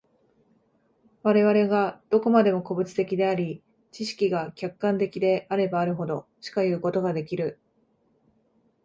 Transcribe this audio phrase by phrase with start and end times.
[1.21, 3.61] 我々がどこまでも個物的であり、
[3.91, 7.59] 知識が客観的であればあるほど、しかいうことができる。